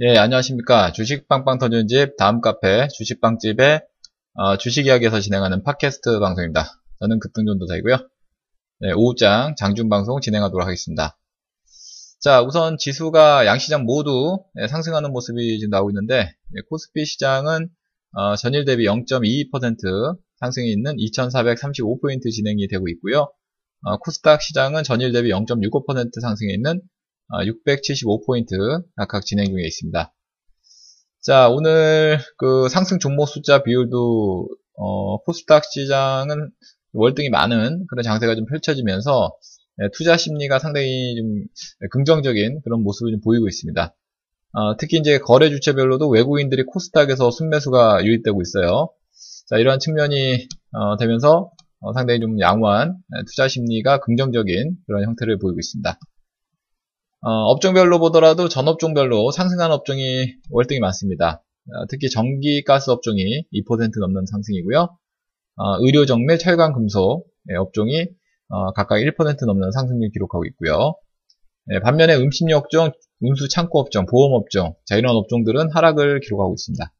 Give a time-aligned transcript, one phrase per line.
[0.00, 0.90] 예, 안녕하십니까.
[0.90, 3.80] 주식빵빵 터지는 집, 다음 카페, 주식빵집의
[4.34, 6.82] 어, 주식 이야기에서 진행하는 팟캐스트 방송입니다.
[6.98, 7.98] 저는 급등전도사이고요.
[8.80, 11.16] 네, 오후장 장중 방송 진행하도록 하겠습니다.
[12.18, 17.68] 자, 우선 지수가 양시장 모두 네, 상승하는 모습이 지금 나오고 있는데, 네, 코스피 시장은
[18.14, 23.32] 어, 전일 대비 0.22% 상승이 있는 2435포인트 진행이 되고 있고요.
[23.82, 26.80] 어, 코스닥 시장은 전일 대비 0.65% 상승이 있는
[27.30, 30.12] 675포인트 아, 각각 진행 중에 있습니다.
[31.22, 36.50] 자, 오늘 그 상승 종목 숫자 비율도 어, 코스닥 시장은
[36.92, 39.36] 월등히 많은 그런 장세가 좀 펼쳐지면서
[39.76, 41.44] 네, 투자 심리가 상당히 좀
[41.90, 43.94] 긍정적인 그런 모습을 좀 보이고 있습니다.
[44.52, 48.90] 어, 특히 이제 거래 주체별로도 외국인들이 코스닥에서 순매수가 유입되고 있어요.
[49.48, 51.50] 자, 이러한 측면이 어, 되면서
[51.80, 55.98] 어, 상당히 좀 양호한 투자 심리가 긍정적인 그런 형태를 보이고 있습니다.
[57.26, 61.42] 어, 업종별로 보더라도 전 업종별로 상승한 업종이 월등히 많습니다.
[61.72, 64.98] 어, 특히 전기 가스 업종이 2% 넘는 상승이고요.
[65.56, 68.08] 어, 의료 정밀 철강 금속 예, 업종이
[68.48, 70.96] 어, 각각 1% 넘는 상승률 기록하고 있고요.
[71.72, 76.92] 예, 반면에 음식료 업종, 운수 창고 업종, 보험 업종, 자 이런 업종들은 하락을 기록하고 있습니다.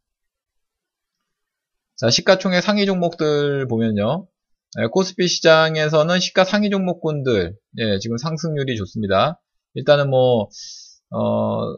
[1.97, 4.27] 자 시가총액 상위 종목들 보면요.
[4.81, 9.39] 예, 코스피 시장에서는 시가 상위 종목군들 예, 지금 상승률이 좋습니다.
[9.75, 10.49] 일단은 뭐,
[11.11, 11.75] 어,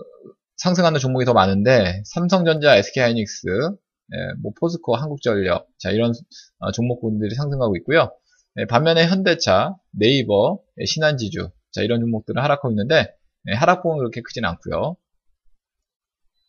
[0.57, 6.13] 상승하는 종목이 더 많은데, 삼성전자, SK하이닉스, 예, 뭐 포스코, 한국전력, 자, 이런
[6.59, 8.13] 어, 종목군들이 상승하고 있고요.
[8.59, 13.13] 예, 반면에 현대차, 네이버, 예, 신한지주, 자, 이런 종목들은 하락하고 있는데,
[13.51, 14.97] 예, 하락폭은 그렇게 크진 않고요.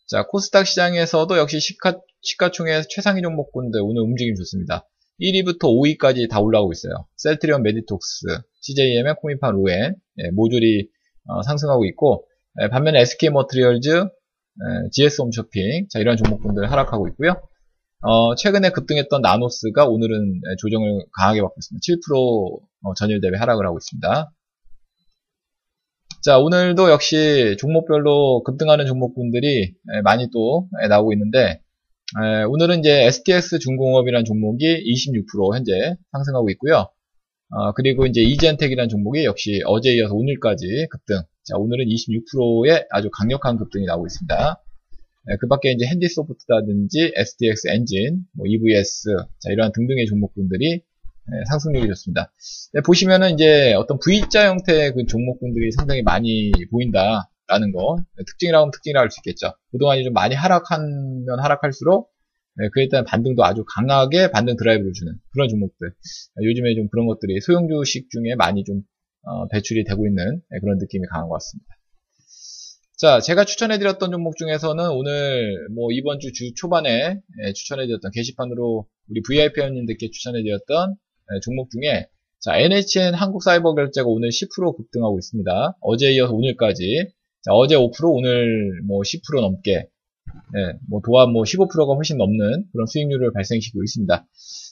[0.07, 4.87] 자, 코스닥 시장에서도 역시 시가, 시가총액 최상위 종목군들 오늘 움직임 좋습니다.
[5.19, 7.07] 1위부터 5위까지 다 올라오고 있어요.
[7.17, 8.27] 셀트리온 메디톡스,
[8.61, 10.87] CJ E&M 코미팜 로엔, 예, 모두
[11.27, 12.25] 어, 상승하고 있고
[12.59, 14.07] 에, 반면에 SK 머티리얼즈,
[14.91, 17.35] GS 홈쇼핑 자 이런 종목군들 하락하고 있고요.
[18.01, 21.81] 어, 최근에 급등했던 나노스가 오늘은 조정을 강하게 받고 있습니다.
[22.09, 24.31] 7% 어, 전일 대비 하락을 하고 있습니다.
[26.23, 29.73] 자 오늘도 역시 종목별로 급등하는 종목군들이
[30.03, 31.61] 많이 또 나오고 있는데
[32.49, 36.89] 오늘은 이제 STS 중공업이라는 종목이 26% 현재 상승하고 있고요.
[37.49, 41.21] 어, 그리고 이제 이젠텍이라는 종목이 역시 어제 이어서 오늘까지 급등.
[41.43, 44.63] 자, 오늘은 26%의 아주 강력한 급등이 나오고 있습니다.
[45.27, 50.81] 네, 그 밖에 이제 핸디소프트라든지 SDX 엔진, 뭐 EVS, 자, 이러한 등등의 종목군들이
[51.29, 52.31] 네, 상승률이 좋습니다.
[52.73, 58.71] 네, 보시면은 이제 어떤 V자 형태의 그 종목군들이 상당히 많이 보인다라는 거, 네, 특징이라고 하면
[58.71, 59.53] 특징이라고 할 수 있겠죠.
[59.71, 62.09] 그동안이 좀 많이 하락하면 하락할수록
[62.57, 65.93] 네, 그에 따른 반등도 아주 강하게 반등 드라이브를 주는 그런 종목들.
[66.43, 68.81] 요즘에 좀 그런 것들이 소형 주식 중에 많이 좀
[69.23, 71.67] 어, 배출이 되고 있는 네, 그런 느낌이 강한 것 같습니다.
[72.99, 79.21] 자, 제가 추천해드렸던 종목 중에서는 오늘 뭐 이번 주 주 초반에 예, 추천해드렸던 게시판으로 우리
[79.21, 82.07] VIP 회원님들께 추천해드렸던 예, 종목 중에
[82.39, 85.77] 자, NHN 한국사이버결제가 오늘 10% 급등하고 있습니다.
[85.81, 87.09] 어제 이어서 오늘까지
[87.43, 89.87] 자, 어제 5% 오늘 뭐 10% 넘게
[90.53, 94.25] 네, 뭐 도합 뭐 15%가 훨씬 넘는 그런 수익률을 발생시키고 있습니다.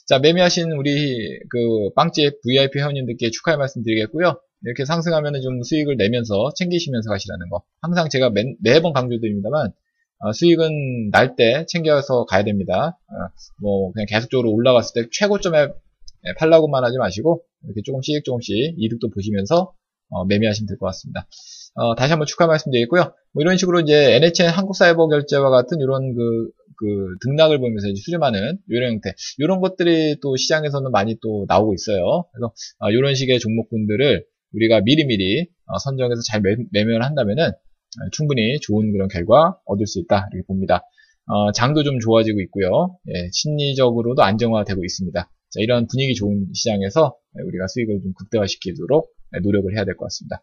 [0.06, 4.40] 자, 매매하신 우리 그 빵집 VIP 회원님들께 축하의 말씀 드리겠고요.
[4.64, 7.62] 이렇게 상승하면 좀 수익을 내면서 챙기시면서 가시라는 거.
[7.82, 9.72] 항상 제가 매, 매번 강조드립니다만,
[10.20, 12.98] 어, 수익은 날 때 챙겨서 가야 됩니다.
[13.08, 13.14] 어,
[13.60, 19.72] 뭐, 그냥 계속적으로 올라갔을 때 최고점에 예, 팔라고만 하지 마시고, 이렇게 조금씩 조금씩 이득도 보시면서
[20.08, 21.26] 어, 매매하시면 될 것 같습니다.
[21.74, 23.12] 어, 다시 한번 축하 말씀드리겠고요.
[23.36, 28.56] 뭐 이런 식으로 이제 NHN 한국사이버 결제와 같은 이런 그, 그 등락을 보면서 이제 수렴하는
[28.68, 32.24] 이런 형태, 이런 것들이 또 시장에서는 많이 또 나오고 있어요.
[32.32, 38.58] 그래서 어, 이런 식의 종목군들을 우리가 미리미리 어, 선정해서 잘 매, 매매를 한다면은 어, 충분히
[38.60, 40.80] 좋은 그런 결과 얻을 수 있다 이렇게 봅니다.
[41.26, 42.96] 어, 장도 좀 좋아지고 있고요.
[43.08, 45.20] 예, 심리적으로도 안정화되고 있습니다.
[45.20, 47.14] 자, 이런 분위기 좋은 시장에서
[47.44, 49.10] 우리가 수익을 좀 극대화시키도록
[49.42, 50.42] 노력을 해야 될 것 같습니다.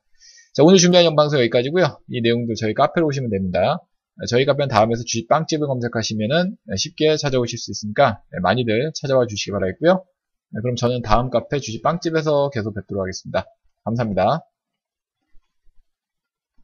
[0.53, 1.99] 자, 오늘 준비한 영방송 여기까지고요.
[2.09, 3.79] 이 내용들 저희 카페로 오시면 됩니다.
[4.29, 10.05] 저희 카페는 다음에서 주식 빵집을 검색하시면은 쉽게 찾아오실 수 있으니까 많이들 찾아와 주시기 바라겠고요.
[10.61, 13.45] 그럼 저는 다음 카페 주식 빵집에서 계속 뵙도록 하겠습니다.
[13.83, 14.41] 감사합니다.